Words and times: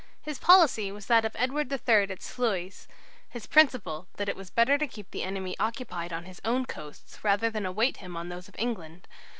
His 0.23 0.39
policy 0.39 0.91
was 0.91 1.05
that 1.05 1.25
of 1.25 1.35
Edward 1.35 1.71
III 1.71 2.09
at 2.09 2.23
Sluys, 2.23 2.87
his 3.29 3.45
principle 3.45 4.07
that 4.15 4.27
it 4.27 4.35
was 4.35 4.49
better 4.49 4.75
to 4.79 4.87
keep 4.87 5.11
the 5.11 5.21
enemy 5.21 5.55
occupied 5.59 6.11
on 6.11 6.25
his 6.25 6.41
own 6.43 6.65
coasts 6.65 7.23
rather 7.23 7.51
than 7.51 7.67
await 7.67 7.97
him 7.97 8.17
on 8.17 8.27
those 8.29 8.47
of 8.47 8.55
England. 8.57 9.07